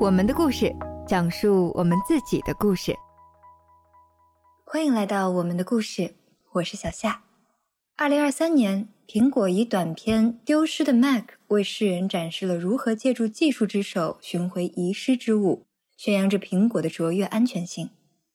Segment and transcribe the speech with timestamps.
[0.00, 0.74] 我们的故事，
[1.06, 2.96] 讲述我们自己的故事。
[4.64, 6.14] 欢迎来到我们的故事，
[6.52, 7.24] 我是小夏。
[7.98, 15.66] 二零二三年，苹果以短片《丢失的 Mac》为世人展示了如何借助技术之手寻回遗失之物，
[15.98, 17.90] 宣扬着苹果的卓越安全性。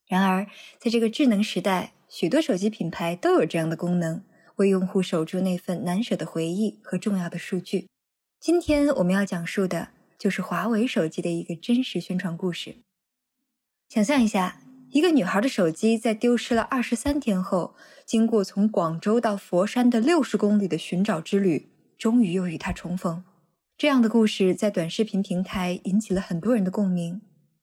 [0.08, 0.46] 然而，
[0.78, 4.24] 在这个智能时代，许多手机品牌都有这样的功能，
[4.58, 7.88] 为用户守住那份难舍的回忆和重要的数据。
[8.40, 12.78] 今天我们要讲述的就是华为手机的一个真实宣传故事。
[13.90, 17.76] 想象一下，一个女孩的手机在丢失了二十三天后，
[18.06, 23.24] 经过从广州到佛山的六十公里的寻找之旅，终于又与她重逢。
[23.78, 27.22] 这样的故事在短视频平台引起了很多人的共鸣，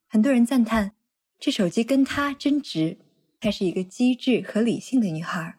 [0.08, 0.92] 很多人赞叹
[1.40, 2.98] 这手机跟她真值。
[3.40, 5.56] 她是一个机智和理性的女孩。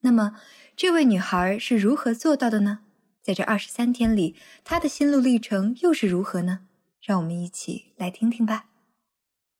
[0.00, 0.40] 那么，
[0.74, 2.80] 这位女孩是如何做到的呢？
[3.22, 6.60] 在这二十三天里，他的心路历程又是如何呢？
[7.02, 8.66] 让我们一起来听听吧。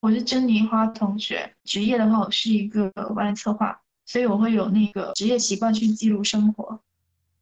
[0.01, 6.81] 我是珍妮花同学，职业的话，我是一个文案策划，所以我会有那个职业习惯去记录生活。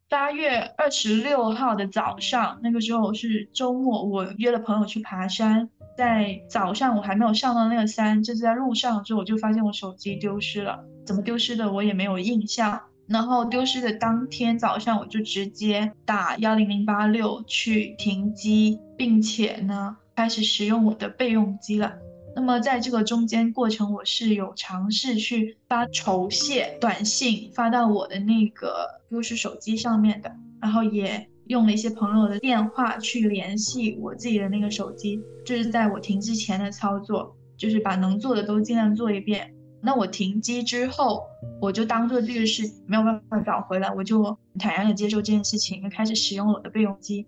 [0.09, 5.69] 八月二十六号的早上，那个时候是周末，我约了朋友去爬山。
[5.97, 10.83] 在早上，我还没有上到那个山，就是在路上之后，我就发现我手机丢失了。
[11.05, 12.81] 怎么丢失的，我也没有印象。
[13.07, 21.93] 然后丢失的当天早上，我就直接打幺零零八六去停机，并且呢，开始使用我的备用机了。
[22.35, 31.27] 那么在这个中间过程，我是有尝试去发酬谢短信发到我的那个丢失手机上面的，然后也。
[31.47, 39.49] 用了一些朋友的电话去联系我自己的那个手机，这是在我停机前的操作，就是把能做的都尽量做一遍。
[39.81, 41.23] 那我停机之后，
[41.61, 47.25] 我就当做这个事没有办法找回来，我就坦然的接受这件事情，就开始使用我的备用机。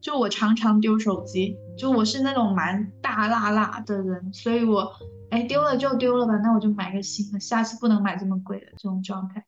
[0.00, 4.92] 就我常常丢手机，就我是那种蛮大辣辣的人，所以我
[5.30, 9.44] 哎丢了就丢了吧，那我就买个新的，下次不能买这么贵的这种状态。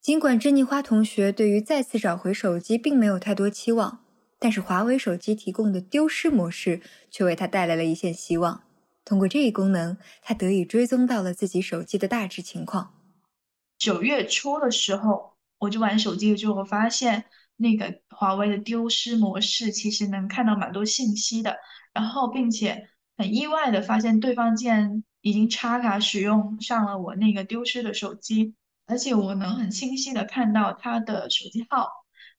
[0.00, 4.00] 尽管珍妮花同学对于再次找回手机并没有太多期望，
[4.38, 6.80] 但是华为手机提供的丢失模式
[7.10, 8.62] 却为她带来了一线希望。
[9.04, 12.94] 通过这一功能，她得以追踪到了自己手机的大致情况。
[13.78, 17.24] 九月初的时候，我就玩手机的时候，我发现
[17.56, 21.56] 那个华为的丢失模式其实能看到蛮多信息的，
[21.92, 28.54] 然后并且很意外的发现对方竟然已经插卡使用上了我那个丢失的手机。
[28.86, 31.88] 而且我能很清晰的看到他的手机号、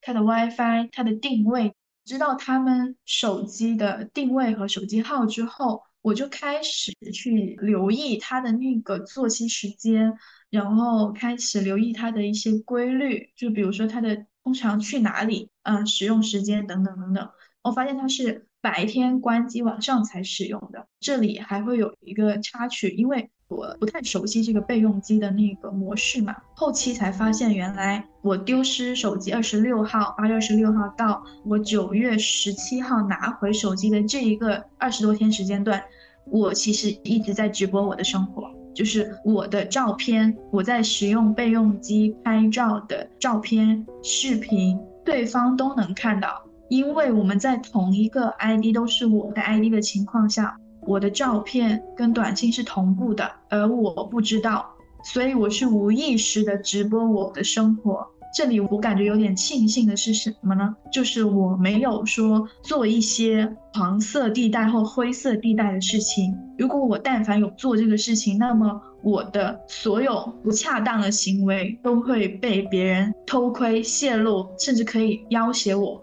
[0.02, 10.12] 他的 WiFi、他的定位，知道他们手机的定位和手机号之后，我就开始去留意他的那个作息时间，
[10.50, 17.30] 然后开始留意他的一些规律，就比如说他的通常去哪里，嗯，使用时间等等等等。
[17.62, 20.86] 我发现他是白天关机，晚上才使用的。
[21.00, 23.30] 这里还会有一个插曲，因为。
[23.48, 35.82] 我不太熟悉这个备用机的那个模式嘛，后期才发现原来我丢失手机二十六号，八月二十六号到我九月十七号拿回手机的这一个二十多天时间段，
[36.24, 50.58] 我其实一直在直播我的生活，就是我的照片，我在使用备用机拍照的照片、视频，对方都能看到，因为我们在同一个 ID 都是我的 ID 的情况下。
[50.86, 54.66] 我的照片跟短信是同步的，而我不知道，
[55.04, 58.06] 所以我是无意识的直播我的生活。
[58.36, 60.74] 这里我感觉有点庆幸的是什么呢？
[60.92, 66.36] 就是我没有说做一些黄色地带或灰色地带的事情。
[66.58, 76.02] 如果我但凡有做这个事情，那么我的所有不恰当的行为都会被别人偷窥、泄露，甚至可以要挟我。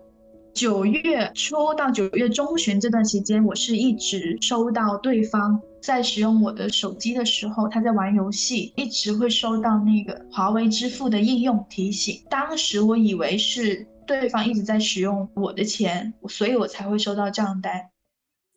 [0.53, 12.21] 九月初到九月中旬这段时间，我是一直收到对方在使用我的手机的时候，他在玩游戏，一直会收到那个华为支付的应用提醒。
[12.29, 17.89] 当时我以为是对方一直在使用我的钱，所以我才会收到账单。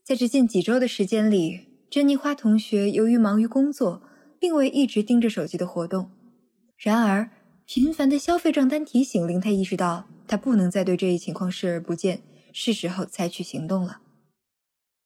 [0.03, 4.03] 在这近几周的时间里，珍妮花同学由于忙于工作，
[4.39, 6.11] 并未一直盯着手机的活动。
[6.77, 7.31] 然而，
[7.65, 10.07] 频繁的消费账单提醒令他意识到。
[10.26, 12.21] 他不能再对这一情况视而不见，
[12.53, 13.99] 是时候采取行动了。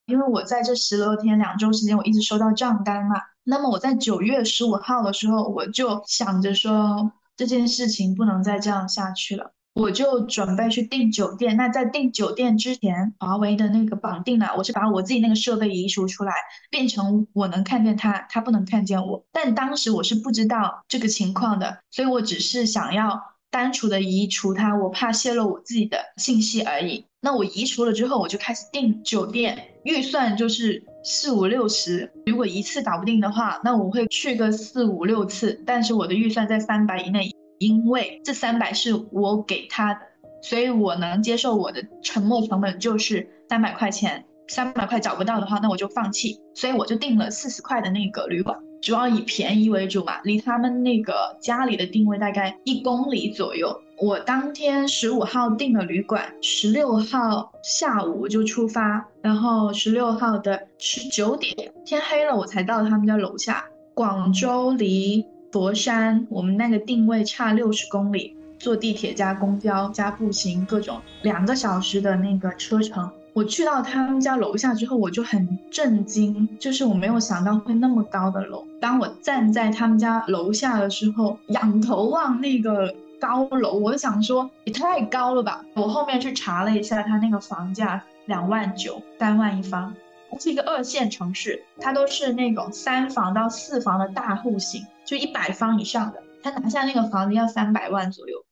[0.07, 3.21] 因为我在这十多天、两周时间，我一直收到账单嘛。
[3.45, 9.53] 那么我在九月十五号的时候，我就想着说这件事情不能再这样下去了。
[9.75, 11.57] 我就准备去订酒店。
[11.57, 16.33] 那在订酒店之前，华为的那个绑定了，我是把我自己那个设备移除出来，
[16.69, 19.25] 变成我能看见他，他不能看见我。
[19.31, 27.05] 但当时我是不知道这个情况的，所以我只是想要单纯的移除它，我怕泄露我自己的信息而已。
[27.21, 32.13] 那我移除了之后，我就开始订酒店，预算就是四五六十。
[32.27, 40.01] 如果一次搞不定的话，那我会去个四五六次，但是我的预算在三百以内，因为这三百是我给他的，
[40.43, 44.25] 所以我能接受我的沉没成本就是三百块钱。
[44.51, 46.39] 三百块找不到的话，那我就放弃。
[46.55, 48.57] 所以我就订了四十块的那个旅馆。
[48.81, 53.81] 主要以便宜为主嘛，离他们那个家里的定位大概一公里左右。
[54.01, 61.53] 我当天十五号订了旅馆，十六号下午就出发，然后十六号的十九点
[61.85, 63.65] 天黑了我才到他们家楼下。
[63.95, 73.11] 广州离佛山我们那个定位差六十公里，坐地铁加公交加步行各种两个小时的那个车程。
[73.39, 78.67] 我去到他们家楼下之后，我就很震惊，就是我没有想到会那么高的楼。
[78.81, 85.65] 当我站在他们家楼下的时候，仰头望那个高楼，我就想说也太高了吧。
[85.75, 89.95] 我后面去查了一下，他那个房价两万九，三万一方，
[90.41, 98.45] 是一个二线城市，它都是那种三房到四房的大户型，就一百方以上的，他拿下那个房子要三百万左右。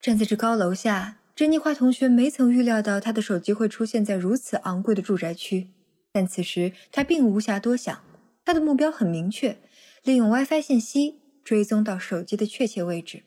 [0.00, 1.16] 站在这高楼下。
[1.34, 5.68] 珍妮花同学没曾预料到她的手机会出现在如此昂贵的住宅区，
[6.12, 8.04] 但此时她并无暇多想，
[8.44, 9.58] 她的目标很明确：
[10.04, 13.24] 利用 WiFi 信息追踪到手机的确切位置。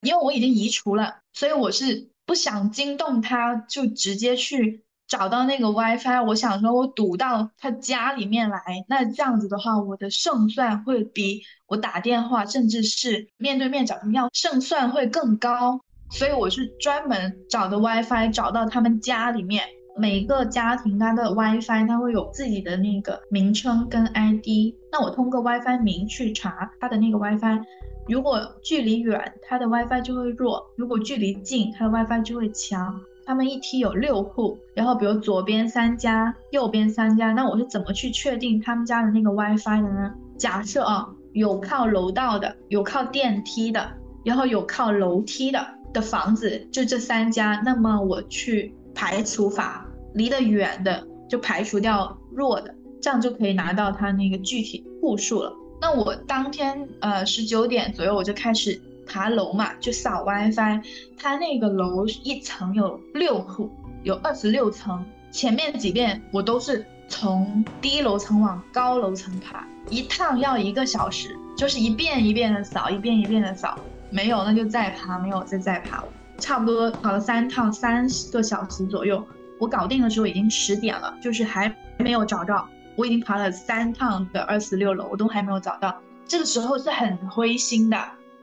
[0.00, 6.24] 因为我已经移除了，所以我是不想惊动他，就直接去找到那个 WiFi。
[6.26, 15.84] 我想说，我堵到他家里面来，那这样子的话，我的胜算会比我打电话，甚至是面对面找他们要胜算会更高。
[16.10, 19.62] 所以我是专门找的 WiFi，找到他们家里面
[19.96, 24.74] 每个家庭它的 WiFi，它会有自己的那个名称跟 ID。
[24.90, 27.62] 那我通过 WiFi 名去查它的那个 WiFi，
[28.08, 33.00] 如果距离远，它的 WiFi 就会弱；如果距离近，它的 WiFi 就会强。
[33.24, 40.12] 他们一梯有六户，然后比如左边三家，右边三家，那我是怎么去确定他们家的那个 WiFi 的呢？
[40.36, 43.92] 假设啊，有靠楼道的，有靠电梯的，
[44.24, 45.64] 然后有靠楼梯的。
[45.92, 55.52] 的房子就这三家，那么我去排除法，离得远的就排除掉弱的，这样就可以拿到它那个具体户数了。
[55.80, 60.82] 那我当天呃十九点左右我就开始爬楼嘛，就扫 WiFi。
[61.16, 63.70] 它那个楼一层有六户，
[64.02, 65.04] 有二十六层。
[65.32, 73.78] 前面几遍我都是从低楼层往高楼层爬，一趟要一个小时，就是一遍一遍的扫，一遍一遍的扫。
[74.10, 76.02] 没有，那就再爬；没有，再再爬。
[76.38, 79.24] 差不多跑了三趟，三个小时左右。
[79.60, 82.68] 我搞定的时候已经十点了，就是还没有找到。
[82.96, 85.96] 我已经爬了三趟的二十六楼，我都还没有找到。
[86.26, 87.96] 这个时候是很灰心的，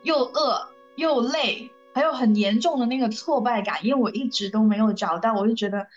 [0.03, 5.87] 又饿又累，还有很严重的那个挫败感，因为我一直都没有找到，我就觉得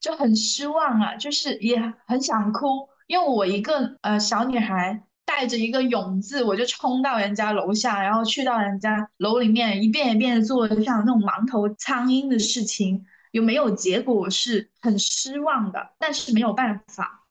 [0.00, 5.04] 就很失望啊，就是也很想哭，因为我一个呃小女孩。
[5.34, 17.24] 带着一个勇字，我就冲到人家楼下，然后去到人家楼里面，一遍一遍的做像那种盲头苍蝇的事情，有没有结果是很失望的，但是没有办法。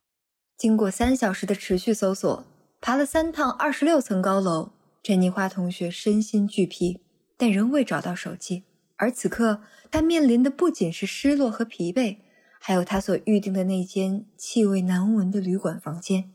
[0.58, 2.44] 经过三小时的持续搜索，
[2.82, 4.72] 爬了三趟二十六层高楼，
[5.04, 7.02] 陈妮花同学身心俱疲，
[7.38, 8.64] 但仍未找到手机。
[8.98, 9.62] 而此刻，
[9.92, 12.18] 她面临的不仅是失落和疲惫，
[12.60, 16.32] 还有她所预定的那间气味难闻的旅馆房间。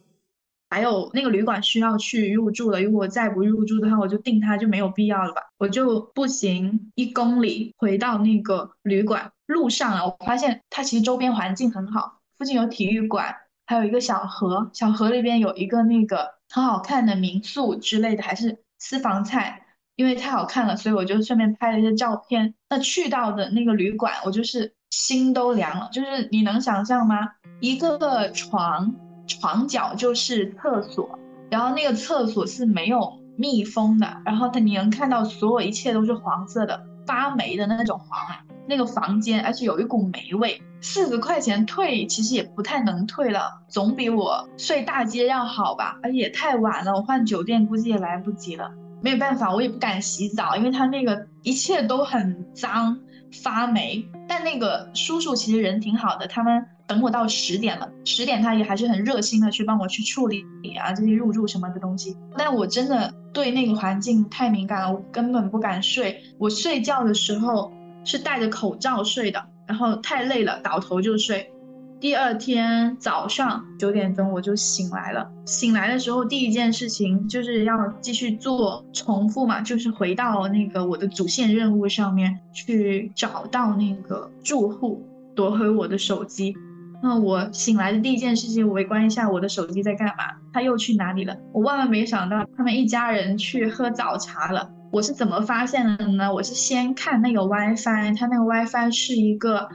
[0.68, 5.40] 还有那个旅馆需要去入住了，如果再不入住的话，我就订它就没有必要了吧？
[5.58, 13.35] 我就步行一公里回到那个旅馆，路上啊，我发现它其实周边环境很好，附近有体育馆，
[13.66, 19.62] 还有一个小河，小河里边有一个那个很好看的民宿之类的，还是私房菜，
[19.94, 22.54] 因为太好看了，所以我就顺便拍了一些照片。
[22.68, 27.16] 那去到的那个旅馆，我就是心都凉了，就是你能想象吗？
[27.61, 28.92] 一个床。
[29.26, 31.18] 床角就是厕所，
[31.50, 38.42] 然后那个厕所是没有密封的，然后它你能看到所有一切都是黄色的，发霉的那种黄啊。
[38.68, 45.99] 那个房间而且有一股霉味，四十块钱退其实也不太能退了，总比我睡大街要好吧。
[46.02, 48.73] 而且也太晚了，我换酒店估计也来不及了。
[49.02, 52.99] 没有办法，我也不敢洗澡，因为他那个一切都很脏
[53.42, 54.04] 发霉。
[54.28, 56.66] 但那个叔叔其实人挺好的，他们。
[56.88, 60.45] 等我到十点了，十点他也还是很热心的去帮我去处理
[60.78, 62.16] 啊这些入住什么的东西。
[62.38, 66.23] 但我真的对那个环境太敏感了，我根本不敢睡。
[66.38, 67.73] 我睡觉的时候
[68.04, 71.50] 是戴着口罩睡的，然后太累了倒头就睡。
[71.99, 75.26] 第二天早上九点钟我就醒来了。
[75.47, 85.03] 醒来的时候，第一件事情就是要继续做重复嘛，就是回到那个我的主线任务上面去找到那个住户，
[85.35, 86.55] 夺回我的手机。
[87.03, 91.35] 那我醒来的第一件事情，我围观一下我的手机在干嘛，他又去哪里了？
[91.55, 94.71] 我万万没想到，他们一家人去喝早茶了。
[94.93, 96.33] 我是怎么发现的呢？
[96.33, 99.67] 我是先看那个 WiFi，它那个 WiFi 是一个。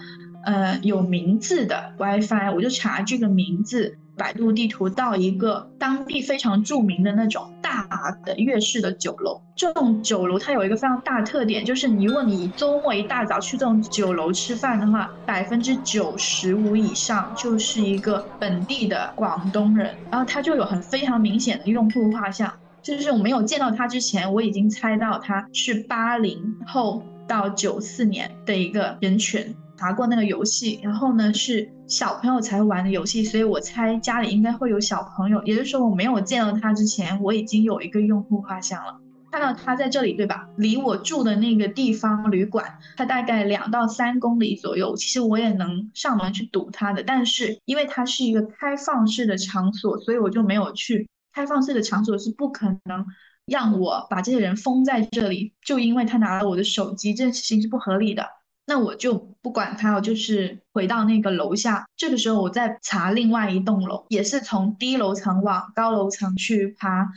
[0.44, 9.42] 呃，有名字的 WiFi，我就查这个名字，百度地图到一个当地非常著名的那种大的粤式的酒楼。
[9.56, 29.56] 这种酒楼它有一个非常大的特点，就是你如果你周末一大早去这种酒楼吃饭的话，百分之九十五以上就是一个本地的广东人，然后他就有很非常明显的用户画像，就是我没有见到他之前，我已经猜到他是八零后到九四年的一个人群。
[29.82, 35.42] 查过那个游戏，然后呢是小朋友才玩的游戏，所以我猜家里应该会有小朋友。
[35.42, 39.02] 也就是说，我没有见到他之前，我已经有一个用户画像了。
[39.32, 40.48] 看到他在这里，对吧？
[40.56, 44.96] 离我住的那个地方旅馆，它大概两到三公里左右。
[44.96, 51.10] 其实我也能上门去堵他的，但是因为它是一个开放式的场所，所以我就没有去。
[51.34, 53.04] 开放式的场所是不可能
[53.48, 58.24] 让我把这些人封在这里，就因为他拿了我的手机，这件事情是不合理的。
[58.66, 61.86] 那我就不管他，我就是回到那个楼下。
[61.98, 67.08] 这个时候我在查另外一栋楼，也是从低楼层往高楼层去爬。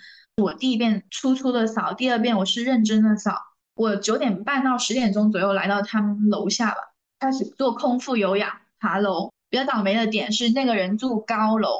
[0.43, 3.39] 我第一遍粗粗的扫，第二遍我是认真的扫。
[3.77, 6.77] 我九点半到十点钟左右来到他们楼下了，
[7.21, 9.31] 开始做空腹有氧爬楼。
[9.51, 11.71] 比较倒霉的点是那个人住高楼，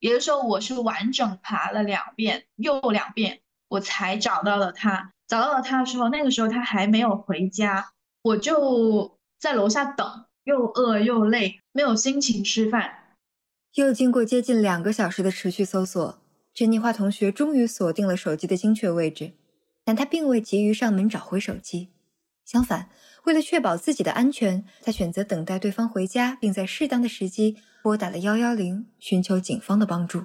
[0.00, 5.12] 也就是说我是完整爬了两遍又两遍，我才找到了他。
[5.28, 7.90] 找到了他的时候，那个时候他还没有回家，
[8.22, 9.18] 我就。
[9.40, 13.16] 在楼下等，又饿又累，没有心情吃饭。
[13.72, 16.18] 又经过接近两个小时的持续搜索，
[16.52, 19.32] 珍妮花同学终于锁定了手机的精确位置，
[19.82, 21.88] 但她并未急于上门找回手机。
[22.44, 22.90] 相反，
[23.24, 30.24] 为了确保自己的安全，她选择等待对方回家，并在适当的时机拨打了幺幺零，寻求警方的帮助。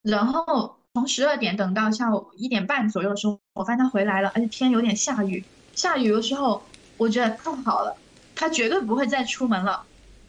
[0.00, 5.44] 然后从十二点等到下午一点半左右的时候，我发现他回来了，而且天有点下雨。
[5.74, 6.62] 下雨的时候，
[7.02, 7.96] 我觉得太好了。
[8.34, 9.82] 他绝对不会再出门了。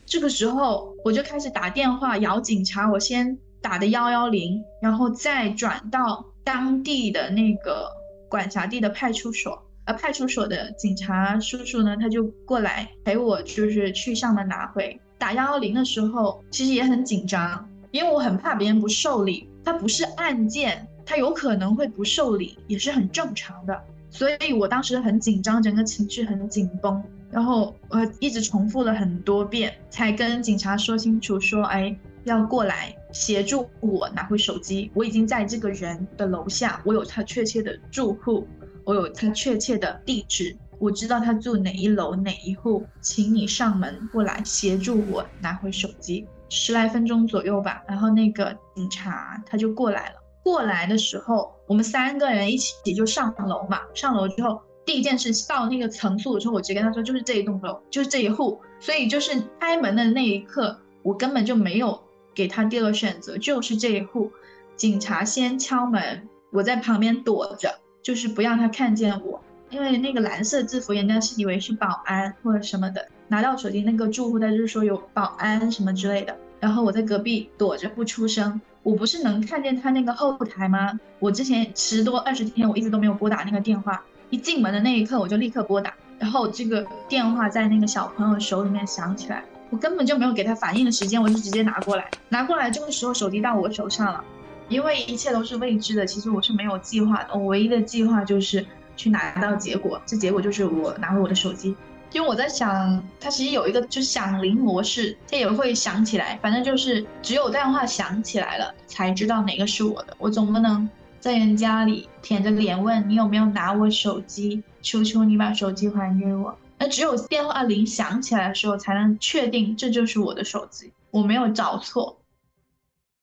[0.07, 2.89] 这个时候，我就开始打电话摇警察。
[2.89, 7.87] 我先打的幺幺零，然后再转到当地的那个
[8.27, 9.63] 管辖地的派出所。
[9.85, 14.99] 呃，派出所的警察叔叔呢，他就过来陪我，就是去上门拿回。
[15.17, 19.47] 打幺幺零的时候，其实也很紧张，因为我很怕别人不受理。
[19.63, 23.81] 他不是案件，他有可能会不受理，也是很正常的。
[24.13, 27.03] 所以我当时很紧张，整个情绪很紧绷。
[27.31, 34.91] 然后我一直重复了很多遍，才跟警察说清楚，说哎要过来协助我拿回手机。
[34.93, 38.47] 我已经在这个人的楼下，我有他确切的住户，
[38.83, 46.27] 我有他确切的地址，我知道他住哪一楼哪一户，请你上门过来协助我拿回手机。
[46.49, 50.22] 十来分钟左右吧，然后那个警察他就过来了。
[50.43, 53.81] 过来的时候，我们三个人一起就上楼嘛。
[53.93, 54.61] 上楼之后。
[54.85, 58.59] 第一件事到那个层数的时候，我直接跟他说，就是这一栋楼，就是这一户。
[58.81, 61.97] 所以就是开门的那一刻，我根本就没有
[62.35, 64.29] 给他第二个选择，就是这一户。
[64.75, 73.07] 警察先敲门，我在旁边躲着，就是不让他看见我，因为那个蓝色制服，人家是以为是保安或者什么的。
[73.29, 76.37] 拿到手机那个住户，他就是说有保安什么之类的。
[76.59, 80.99] 然后我在隔壁躲着不出声，我不是能看见他那个后台吗？
[81.19, 84.03] 我之前十多二十天，我一直都没有拨打那个电话。
[84.29, 94.23] 一进门的那一刻，我就立刻拨打，然后这个电话在那个小朋友手里面响起来，我根本就没有给他反应的时间，我就直接拿过来，拿过来这个时候手机到我手上了，
[94.69, 98.65] 因为一切都是未知的，其实我是没有计划的，我唯一的计划就是
[98.97, 101.75] 去拿到结果，这结果就是我拿回我的手机，
[102.13, 110.87] 因为我在想，它其实有一个就是响铃模式，它也会响起来，反正就是只有电话响起来了才知道哪个是我的，我总不能。
[111.19, 116.55] 在人家里舔着脸问你有没有拿我手机，求求你把手机还给我。
[116.77, 122.19] 那只有电话铃响起来的时候，才能确定这就是我的手机，我没有找错。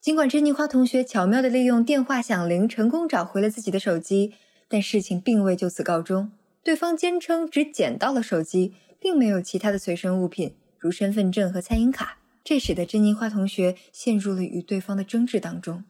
[0.00, 4.32] 尽管珍妮花同学巧妙地利用电话响铃成功找回了自己的手机，
[4.66, 6.32] 但事情并未就此告终。
[6.62, 15.84] 对方坚称只捡到了手机，并没有其他的随身物品，如身份证和餐饮卡，这使得珍妮花同学陷入了与对方的争执当中。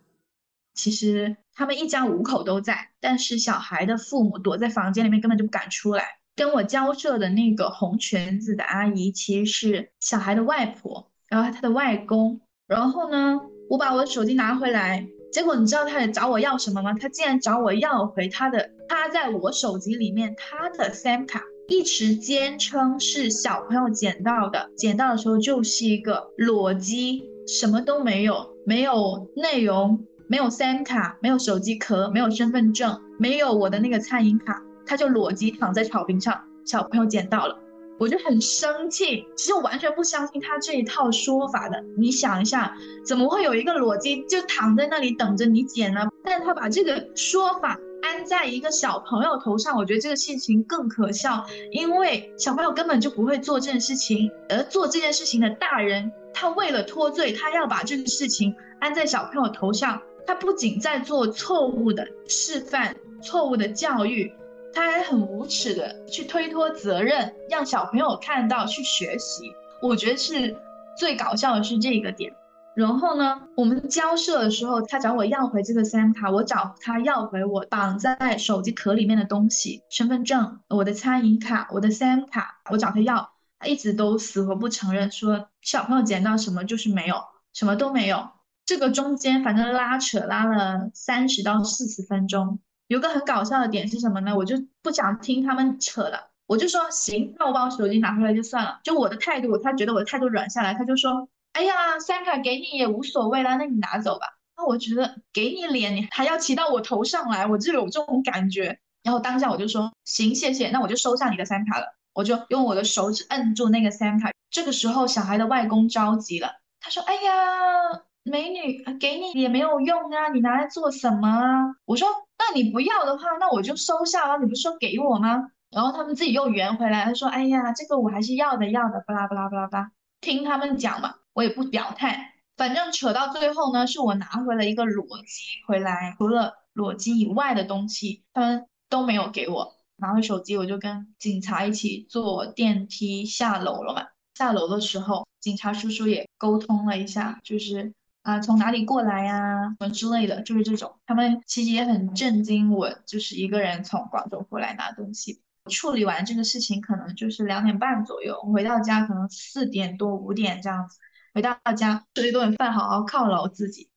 [0.75, 6.21] 其实他们一家五口都在，但是小孩的父母躲在房间里面，根本就不敢出来。
[6.37, 11.11] 跟我交涉的那个红裙子的阿姨，其实是小孩的外婆。
[11.27, 16.93] 然后她的外公，然后呢，我把我的手机拿回来，结果你知道他找我要什么吗？
[16.95, 36.41] 他竟然找我要回他的他在我手机里面他的 SIM 卡，一直坚称是小朋友捡到的，捡到的时候就是一个裸机，什么都没有，没有内容，没有 SIM 卡，没有手机壳，没有身份证，没有我的那个餐饮卡，他就裸机躺在草坪上。
[36.67, 37.57] 小朋友捡到了，
[38.01, 39.27] 我就很生气。
[39.37, 41.85] 其实我完全不相信他这一套说法的。
[41.99, 46.09] 你想一下，怎么会有一个裸机就躺在那里等着你捡呢？
[46.25, 51.45] 但是他把这个说法安在一个小朋友头上，我觉得这个事情更可笑。
[51.73, 60.01] 因为小朋友根本就不会做这件事情，而做这件事情的大人，他为了脱罪，他要把这个事情安在小朋友头上。
[60.27, 64.33] 他不仅在做错误的示范、错误的教育。
[64.73, 69.45] 他还很无耻的去推脱责任，让小朋友看到去学习。
[69.83, 70.57] 我觉得是
[70.97, 72.33] 最搞笑的是这个点。
[72.77, 87.17] 然后呢，我们交涉的时候，他找我要回这个 SIM 卡，我找他要回我绑在手机壳里面的东西，身份证、我的餐饮卡、我的 SIM 卡，我找他要，他一直都死活不承认，说小朋友捡到什么就是没有，
[87.53, 88.29] 什么都没有。
[88.65, 92.61] 这个中间反正拉扯拉了三十到四十分钟。
[92.91, 94.35] 有个很搞笑的点是什么呢？
[94.37, 98.81] 我就不想听他们扯了，我就说行，那我把我手机拿回来就算了。
[98.83, 104.27] 就我的态度，他觉得我的态度软下来，他就说，哎呀，三卡给你也无所谓啦，那你拿走吧。
[104.57, 108.77] 那我觉得给你脸，你还要骑到我头上来，我就有这种感觉。
[109.05, 111.87] 然后当下我就说行，谢谢，那我就收下你的三卡了。
[112.13, 114.33] 我就用我的手指摁住那个三卡。
[114.51, 118.03] 这个时候，小孩的外公着急了，他说，哎呀。
[118.23, 121.75] 美女，给你也没有用啊，你拿来做什么啊？
[121.87, 122.07] 我说，
[122.41, 124.39] 那你不要的话，那我就收下了。
[124.39, 125.53] 你不是说给我吗？
[125.71, 129.91] 然后他们自己又圆回来，他说，哎呀，这个我还是要的，要的，巴拉巴拉巴拉巴。
[130.23, 132.35] 听他们讲嘛，我也不表态。
[132.57, 139.77] 反正扯到最后呢，是我拿回了一个裸机回来，除了裸机以外的东西，他们都没有给我。
[139.97, 144.07] 拿回手机，我就跟警察一起坐电梯下楼了嘛。
[144.35, 147.93] 下楼的时候，警察叔叔也沟通了一下，就是。
[148.23, 149.75] 啊，从哪里过来呀？
[149.81, 150.95] 什么之类的，就是这种。
[151.07, 155.43] 他们其实也很震惊，我就是一个人从广州过来拿东西。
[155.71, 158.39] 处理完这个事情，可能就是两点半左右。
[158.53, 160.99] 回到家可能四点多五点这样子。
[161.33, 163.89] 回到家吃一顿饭，好好犒劳自己。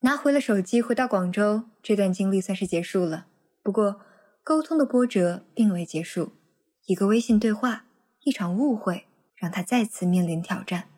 [0.00, 3.26] 拿回了手机，回到广州，这段经历算是结束了。
[3.62, 4.00] 不过，
[4.42, 6.32] 沟通的波折并未结束。
[6.86, 7.84] 一个微信对话，
[8.24, 10.88] 一场误会，让他再次面临挑战。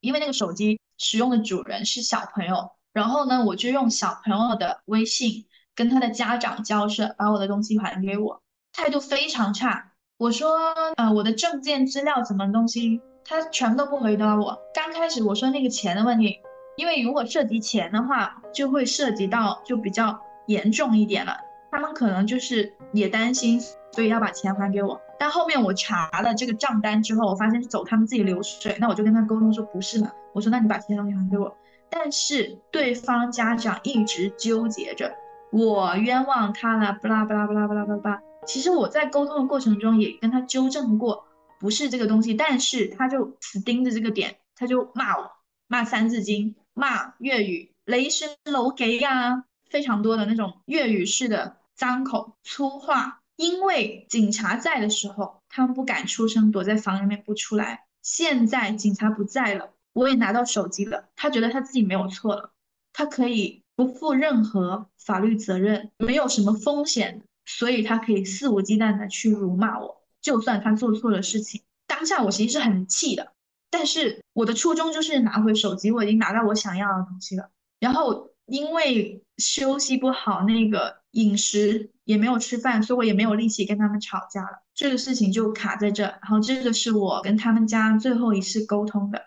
[0.00, 0.80] 因为那个手机。
[1.06, 8.40] 使用的主人是小朋友，然后呢，我就用小朋友的微信跟他的家长交涉，把我的东西还给我，
[8.72, 9.92] 态度非常差。
[10.16, 10.56] 我说，
[10.96, 14.58] 呃，我的证件资料什么东西，他全都不回答我。
[14.72, 16.38] 刚开始我说那个钱的问题，
[16.78, 21.36] 因为如果涉及钱的话，就会涉及到就比较严重一点了，
[21.70, 23.60] 他们可能就是也担心，
[23.92, 24.98] 所以要把钱还给我。
[25.18, 30.12] 但后面我查了这个账单之后，我发现是走他们自己流水，那我就跟他沟通说不是的。
[30.32, 31.56] 我说，那你把其他东西还给我。
[31.88, 35.14] 但是对方家长一直纠结着，
[35.52, 38.20] 我冤枉他了，不啦不啦不啦不啦不啦。
[38.44, 41.24] 其实我在沟通的过程中也跟他纠正过，
[41.60, 45.30] 不是这个东西，但是他就死盯着这个点，他就骂我，
[45.68, 53.20] 骂三字经，骂粤语，雷声楼给呀，非常多的那种粤语式的脏口粗话。
[53.36, 57.86] 因为警察在的时候，他们不敢出声，躲在房里面不出来。
[58.02, 59.70] 现在警察不在了。
[59.92, 62.50] 我也拿到手机了，他觉得他自己没有错了，
[62.92, 70.02] 他可以不负任何法律责任，没有什么风险，所以他可以肆无忌惮的去辱骂我。
[70.20, 73.34] 就算他做错了事情，当下我其实是很气的，
[73.70, 77.50] 但是我的初衷就是拿回手机，我已经拿到我想要的东西了。
[77.78, 84.62] 然后因为休息不好，那个饮食也没有吃饭，所以我也没有力气跟他们吵架了。
[84.74, 89.22] 这个事情就卡在这，然后这个是我跟他们家最后一次沟通的。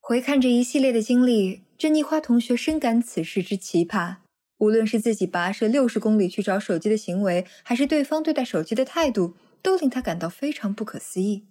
[0.00, 4.16] 回看这一系列的经历，珍妮花同学深感此事之奇葩。
[4.58, 11.44] 无论是自己跋涉六十公里去找手机的行为，还是对方对待手机的态度，都令她感到非常不可思议。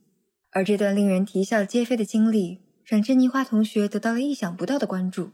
[0.52, 5.32] 而这段令人啼笑皆非的经历，让珍妮花同学得到了意想不到的关注。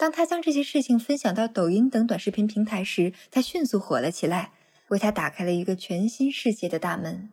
[0.00, 4.50] 当他将这些事情分享到抖音等短视频平台时，他迅速火了起来，
[4.88, 7.28] 为他打开了一个全新世界的大门。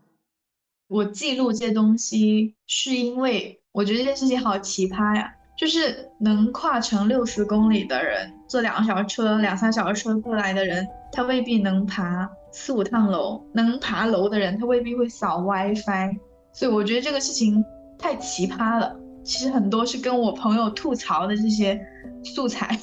[0.89, 3.61] 我记录这些东西，是因为。
[3.71, 16.17] 我觉得这件事情好奇葩呀，就是能跨城六十公里的人，坐两个小时车、两三小时车过来的人，他未必能爬四五趟楼；能爬楼的人，他未必会扫 WiFi。
[16.51, 17.63] 所以我觉得这个事情
[17.97, 18.99] 太奇葩了。
[19.27, 21.77] 其实很多是跟我朋友吐槽的这些
[22.23, 22.79] 素材，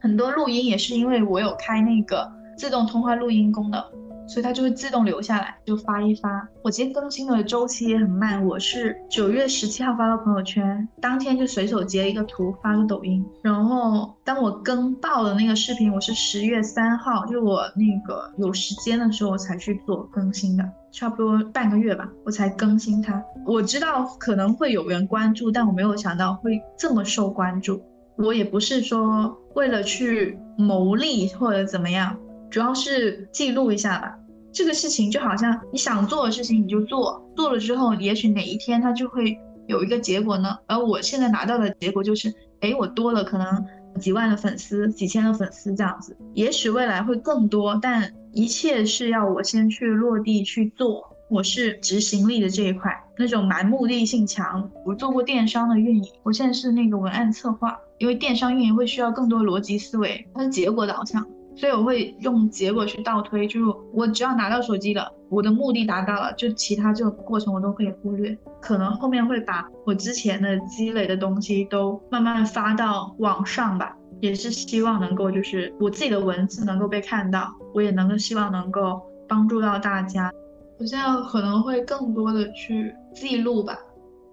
[0.00, 2.28] 很多录音也是因为我有开那个
[2.58, 3.80] 自动通话录音功能。
[4.26, 6.48] 所以它就会自动留下来，就发一发。
[6.62, 13.24] 我今天更新的周期也很慢，我是九月十七号发到朋友圈，当天就随手截一个图发个抖音。
[13.42, 23.22] 然后当我更爆的那个视频，我是十月三号，就我那个有时间的时候才去做更新的，差不多半个月吧，我才更新它。
[23.46, 27.82] 我知道可能会有人关注，但我没有想到会这么受关注。
[28.16, 32.16] 我也不是说为了去牟利或者怎么样。
[32.50, 34.16] 主要是记录一下吧，
[34.52, 40.56] 这个事情就好像你想做的事情你就做，做了之后，也许哪一天它就会有一个结果呢。
[40.66, 43.64] 而我现在拿到的结果就是，哎，我多了可能
[43.98, 46.16] 几万的粉丝，几千的粉丝这样子。
[46.34, 51.10] 也许未来会更多，但一切是要我先去落地去做。
[51.30, 54.70] 我是执行力的这一块，那种蛮目的性强。
[54.84, 61.26] 我做过电商的运营，我现在是那个文案策划，因为电商运营会需要更多逻辑思维，它是结果导向。
[61.56, 68.36] 所以我会用结果去倒推，就是我只要拿到手机了，我的目的达到了，就其他这个过程我都可以忽略。
[68.60, 80.32] 可能后面会把我之前的积累的东西都慢慢发到网上吧，也是希望能够就是我自己的文字能够被看到，我也能够希望能够帮助到大家。
[80.78, 83.78] 我现在可能会更多的去记录吧，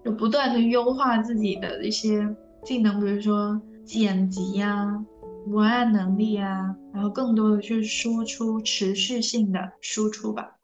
[0.04, 2.26] 就不断的优化自己的一些
[2.64, 5.04] 技能，比如说剪辑呀。
[5.46, 10.58] 文案能力啊，然后更多的去输出，持续性的输出吧。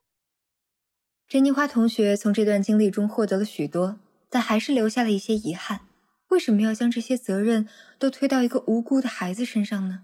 [1.28, 3.98] 珍妮花同学从这段经历中获得了许多，
[4.30, 5.80] 但还是留下了一些遗憾。
[6.28, 10.02] 为什么要将这些责任都推到一个无辜的孩子身上呢？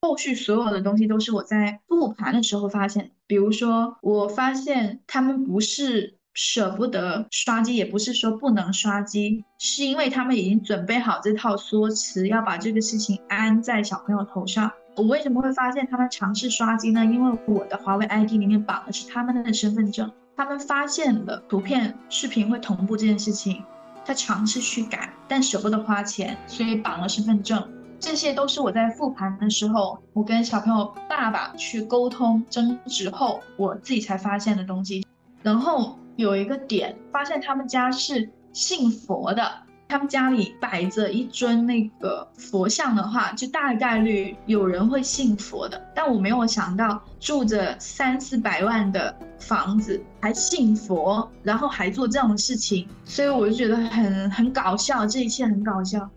[0.00, 6.18] 后续所有的东西都是我在复盘的时候发现，比如说我发现他们不是。
[6.34, 14.70] 舍不得刷机，也不是说不能刷机，是因为他们已经准备好这套说辞，要把这个事情安在小朋友头上。
[14.96, 17.04] 我为什么会发现他们尝试刷机呢？
[17.04, 23.62] 因为我的华为 ID 里面绑的是他们的身份证，他们发现了图片、视频会同步这件事情，
[24.04, 27.64] 他尝试去改，但舍不得花钱，所以绑了身份证。
[28.00, 35.06] 这些都是我在复盘的时候，我跟小朋友爸爸去沟通争执后，我自己才发现的东西。
[35.40, 35.96] 然后。
[36.16, 39.50] 有一个点，发现他们家是信佛的，
[39.88, 45.80] 他们家里摆着一尊那个佛像的话，就大概率有人会信佛的。
[45.94, 56.08] 但我没有想到，住着三四百万的房子还信佛，然后还做这样的事情，所以我就觉得很很搞笑，这一切很搞笑。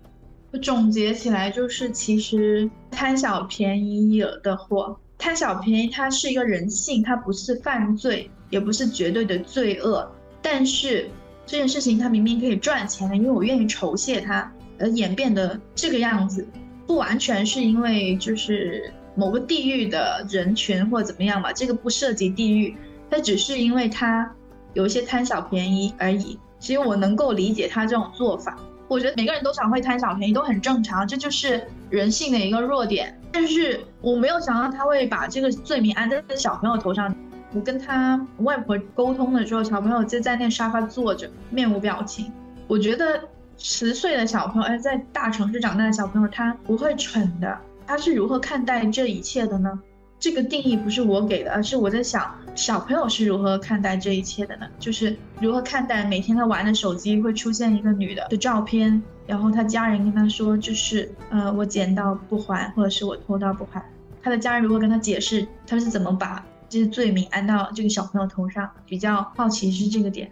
[0.52, 8.32] 我总结起来就是，其实贪小便宜惹的祸，贪小便宜它是一个人性，它不是犯罪。
[8.50, 10.10] 也不是绝对的罪恶，
[10.42, 11.10] 但是
[11.46, 16.48] 这件事情它明明可以赚钱的，因为我愿意酬谢它，而演变的这个样子，
[16.86, 22.76] 不完全是因为就是某个地域的人群或者怎么样吧，这个不涉及地域，
[23.10, 24.30] 它只是因为他
[24.74, 26.38] 有一些贪小便宜而已。
[26.60, 28.58] 其实我能够理解他这种做法，
[28.88, 33.20] 我觉得每个人都想会贪小便宜都很正常，这就是人性的一个弱点。
[33.32, 37.16] 但是我没有想到他会把这个罪名安在小朋友头上。
[37.58, 42.32] 我跟他外婆沟通的时候，小朋友就在那沙发坐着，面无表情。
[42.68, 43.20] 我觉得
[43.58, 47.58] 十岁的小朋友，哎，在大城市长大的小朋友，他不会蠢的。
[47.88, 49.80] 他是如何看待这一切的呢？
[50.20, 54.68] 这个定义不是我给的，而是我在想，小朋友是如何看待这一切的呢？
[54.78, 63.84] 就是如何看待每天他玩的手机会出现一个女的的照片，然后他家人跟他说，就是呃，我捡到不还，或者是我偷到不还。
[64.22, 66.46] 他的家人如何跟他解释，他是怎么把？
[66.70, 70.32] 这些罪名安到这个小朋友头上，比较好奇是这个点。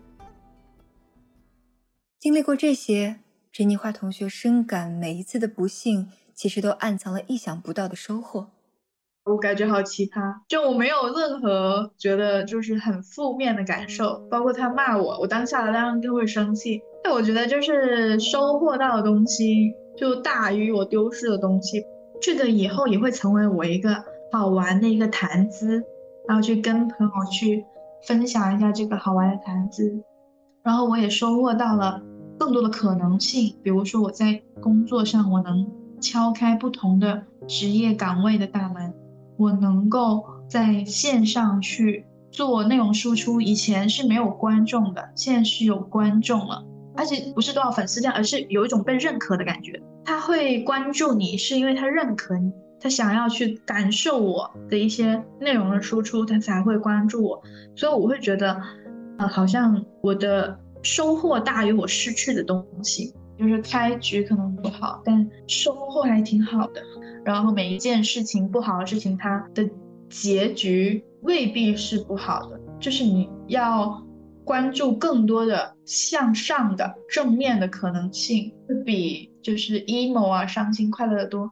[2.19, 3.19] 经历过这些，
[3.51, 8.47] 珍妮花同学深感每一次的不幸，其实都暗藏了意想不到的收获。
[9.25, 16.81] 我感觉好奇葩，就我没有任何觉得就是很负面的感受，包括他骂我，我当下当然就会生气。
[17.03, 21.83] 但我觉得就是收获到的东西就大于我丢失的东西，
[22.21, 25.83] 这个以后也会成为我一个好玩的一个谈资。
[26.27, 27.65] 然后去跟朋友去
[28.07, 30.03] 分享一下这个好玩的谈资，
[30.63, 32.01] 然后我也收获到了
[32.37, 35.65] 更多的可能性，比如说我在工作上我能
[36.01, 38.93] 敲开不同的职业岗位的大门，
[39.37, 46.63] 我能够在线上去做内容输出，以前是没有观众的，现在是有观众了，
[46.95, 52.51] 而且不是多少粉丝量，而是有一种被认可的感觉，他会关注你是因为他认可你。
[52.85, 57.41] 他想要去感受我的一些内容的输出，他才会关注我，
[57.75, 58.61] 所以我会觉得，
[59.17, 63.11] 呃，好像我的收获大于我失去的东西。
[63.39, 66.83] 就是开局可能不好，但收获还挺好的。
[67.23, 69.67] 然后每一件事情不好的事情，它的
[70.07, 73.99] 结局未必是不好的，就是你要
[74.43, 81.51] 关注更多的向上的正面的可能性，会比就是 emo 啊伤心快乐的多。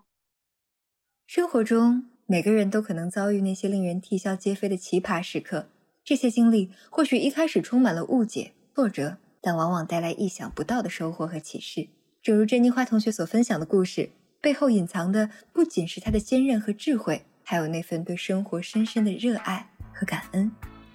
[1.26, 5.68] 生活中每个人都可能遭遇那些令人啼笑皆非的奇葩时刻，
[6.04, 9.18] 这些经历或许一开始充满了误解、挫折。
[9.46, 11.90] 但往往带来意想不到的收获和启示。
[12.22, 14.10] 正如珍妮花同学所分享的故事，
[14.40, 20.50] 背后隐藏的不仅是她的坚韧和智慧，还有那份对生活深深的热爱和感恩。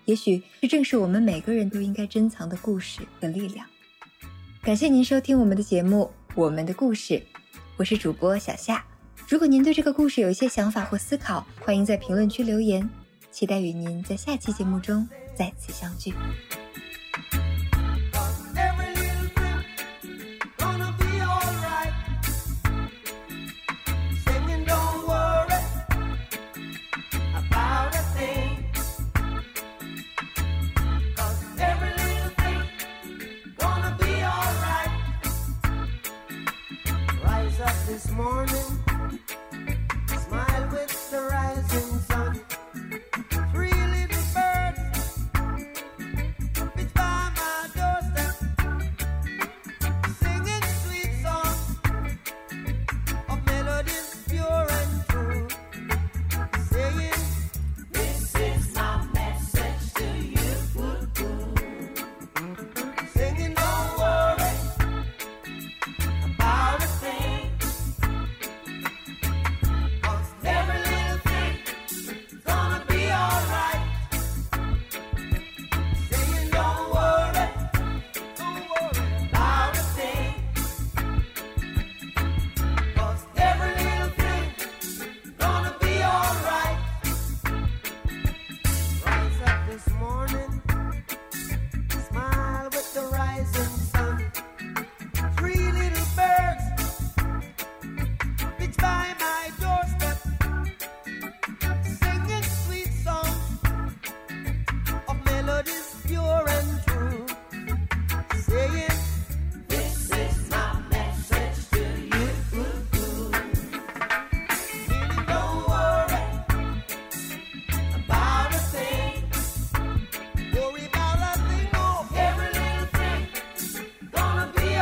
[0.06, 3.66] 也许这正是我们每个人都应该珍藏的故事和力量。
[4.62, 7.14] 感谢您收听我们的节目《我们的故事》，
[7.76, 8.82] 我是主播小夏。
[9.28, 12.88] 如果您对这个故事有一些想法或思考，欢迎在评论区留言。
[13.30, 16.14] 期待与您在下期节目中再次相聚。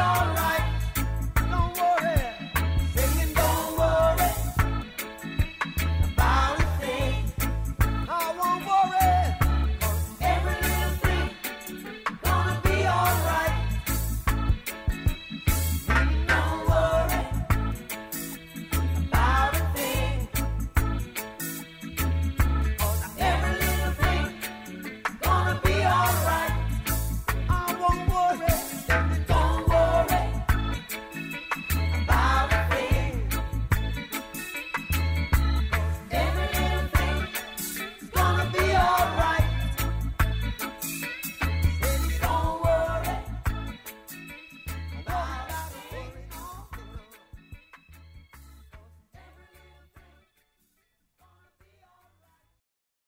[0.07, 0.36] Lord.